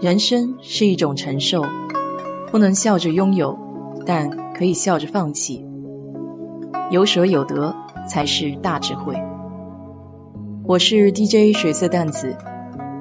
[0.00, 1.60] 人生是一种承受，
[2.52, 3.58] 不能笑着拥有，
[4.06, 5.66] 但可以笑着放弃。
[6.92, 7.74] 有舍有得
[8.08, 9.20] 才是大智慧。
[10.64, 12.36] 我是 DJ 水色淡子，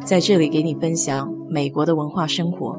[0.03, 2.75] 在这里给你分享美国的文化生活。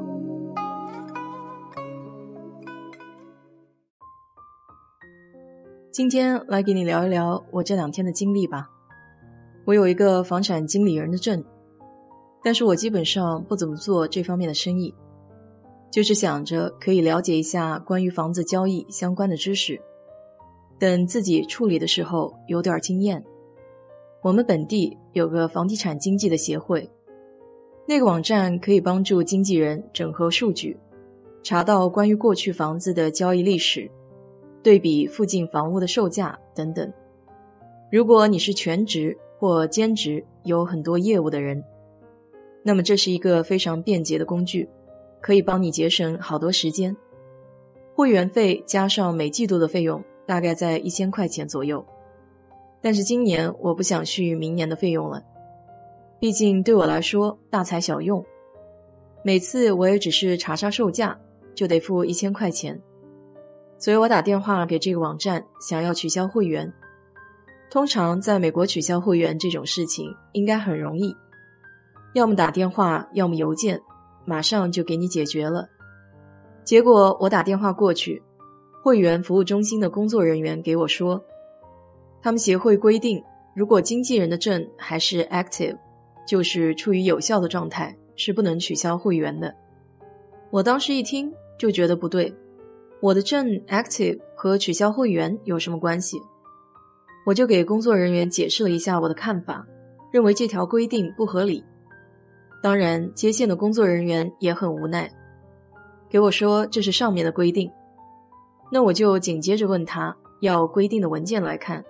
[5.93, 8.69] 今天来给你聊一聊我这两天的经历吧。
[9.63, 11.41] 我有一个房产经理人的证。
[12.43, 14.93] 但是我基本上不怎么做这方面的生意，
[15.91, 19.79] 就是想着可以了解一下关于房子交易相关的知识，
[20.79, 23.23] 等自己处理的时候有点经验。
[24.21, 26.89] 我们本地有个房地产经纪的协会，
[27.85, 30.77] 那个网站可以帮助经纪人整合数据，
[31.43, 33.89] 查到关于过去房子的交易历史，
[34.63, 36.91] 对比附近房屋的售价等等。
[37.91, 41.63] 如果你是全职或兼职，有很多业务的人。
[42.63, 44.69] 那么这是一个非常便捷的工具，
[45.21, 46.95] 可以帮你节省好多时间。
[47.95, 51.85] 会员费加上每季度的费用大概在一千块钱左右。
[52.81, 55.21] 但是今年我不想续明年的费用了，
[56.19, 58.23] 毕竟对我来说大材小用。
[59.21, 61.19] 每次我也只是查查售价
[61.53, 62.79] 就得付一千块钱，
[63.77, 66.71] 所以我打电话给这个网站想要取消会员。
[67.69, 71.13] 通常在美国取消会员这种事情应该很容易。
[72.13, 73.79] 要么打电话，要么邮件，
[74.25, 75.67] 马上就给你解决了。
[76.63, 78.21] 结果我打电话过去，
[78.83, 81.23] 会员服务中心的工作人员给我说，
[82.21, 83.23] 他们协会规定，
[83.55, 85.77] 如果经纪人的证还是 active，
[86.27, 89.53] 就是处于有效的状态，是不能取消会员的。
[90.51, 92.33] 我当时一听就觉得不对，
[93.01, 96.19] 我的证 active 和取消会员有什么关系？
[97.25, 99.65] 我就给工作人员解释了一下我的看法，
[100.11, 101.63] 认为这条规定不合理。
[102.61, 105.09] 当然，接线的工作人员也很无奈，
[106.09, 107.71] 给我说这是上面的规定。
[108.71, 111.83] 那我就紧接着问他要规定的文件来看，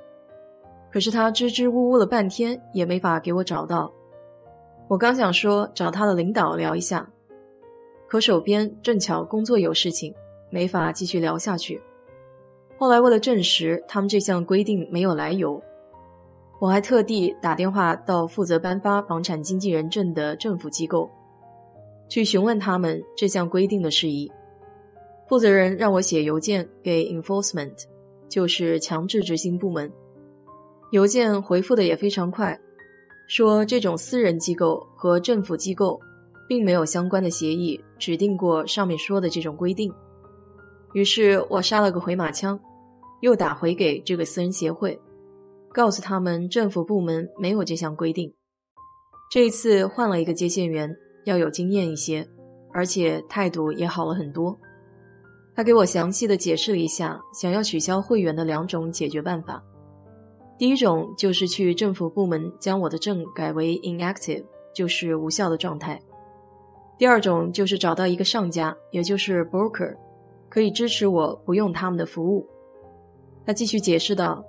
[0.91, 3.91] 可是他支支吾吾了半天也没法给我找到。
[4.87, 7.09] 我刚想说找他的领导聊一下，
[8.07, 10.13] 可手边正巧工作有事情，
[10.49, 11.81] 没法继续聊下去。
[12.77, 15.61] 后来为了证实他们这项规定没有来由。
[16.59, 21.09] 我还特地打电话到负责颁发房产经纪人证的政府机构，
[22.09, 24.29] 去询问他们这项规定的事宜。
[25.27, 27.71] 负责人让我写邮件给 enforcement，
[28.27, 29.89] 就是强制执行部门。
[30.91, 32.59] 邮件回复的也非常快，
[33.27, 35.97] 说这种私人机构和政府机构
[36.47, 39.93] 并没有相关的协议指定过上面说的这种规定。
[40.93, 42.59] 于是我杀了个回马枪，
[43.21, 44.99] 又打回给这个私人协会。
[45.73, 48.33] 告诉他们，政府部门没有这项规定。
[49.31, 50.93] 这一次换了一个接线员，
[51.25, 52.27] 要有经验一些，
[52.73, 54.59] 而且态度也好了很多。
[55.55, 59.63] 他给我详细的解释了一下想要取消会员的两种解决办法。
[60.57, 64.43] 第一种就是去政府部门将我的证改为 inactive，
[64.73, 66.01] 就是无效的状态。
[66.97, 69.95] 第二种就是找到一个上家，也就是 broker，
[70.49, 72.45] 可以支持我不用他们的服务。
[73.45, 74.43] 他继续解释道。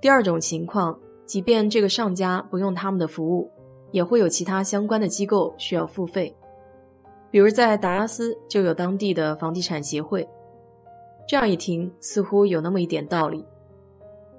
[0.00, 3.50] 第二种情况，即便这个上家不用他们的服务，
[3.90, 6.34] 也会有其他相关的机构需要付费。
[7.30, 10.26] 比如在达拉斯就有当地的房地产协会。
[11.28, 13.44] 这样一听，似乎有那么一点道理，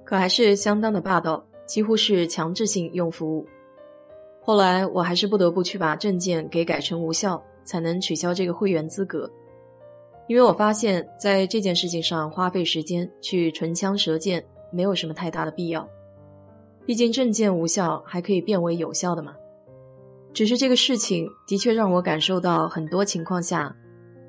[0.04, 3.46] 可还是相当的霸道，几乎是强制性用服务。
[4.42, 9.30] 后来我还是不得不去把证件给改成无效，才能取消这个会员资格。
[10.26, 14.44] 因为我发现，在这件事情上花费时间去唇枪舌剑。
[14.72, 15.88] 没有什么太大的必要，
[16.86, 19.34] 毕竟证件无效还可以变为有效的嘛。
[20.32, 23.74] 只是这个事情的确让我感受到，很多情况下，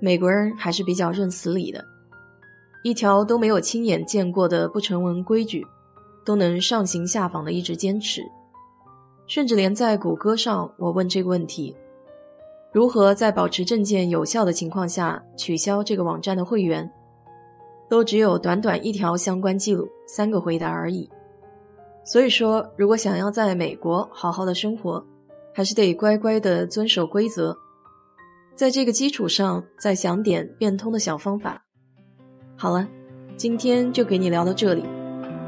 [0.01, 1.83] 美国人还是比较认死理的。
[2.83, 5.65] 一条都没有亲眼见过的不成文规矩，
[6.25, 8.21] 都能上行下访的一直坚持。
[9.25, 11.73] 甚至连在谷歌上，我问这个问题：
[12.73, 16.91] 如何在保持证件有效的情况下取消这个网站的会员？
[17.93, 21.07] 都只有短短一条相关记录，三个回答而已。
[22.03, 25.05] 所以说，如果想要在美国好好的生活，
[25.53, 27.55] 还是得乖乖的遵守规则。
[28.55, 31.63] 在这个基础上，再想点变通的小方法。
[32.57, 32.87] 好了，
[33.37, 34.83] 今天就给你聊到这里。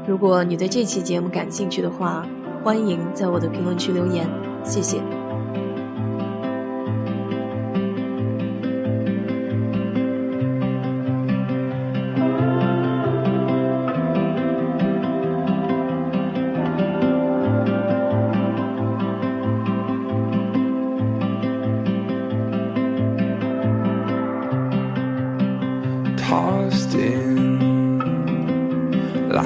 [0.06, 2.24] 如果你对这期节目感兴趣的话，
[2.62, 4.24] 欢迎在我的评论区留言，
[4.62, 5.25] 谢谢。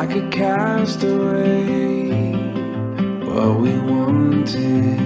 [0.01, 2.01] Like a castaway.
[3.25, 5.01] What we wanted,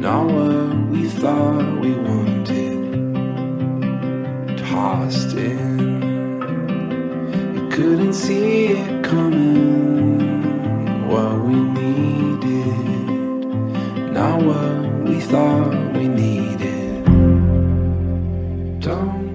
[0.00, 2.78] not what we thought we wanted.
[4.58, 5.78] Tossed in,
[7.54, 10.48] you couldn't see it coming.
[11.08, 13.06] What we needed,
[14.12, 17.04] not what we thought we needed.
[18.80, 19.25] Don't.